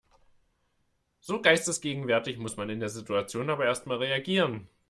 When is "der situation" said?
2.79-3.51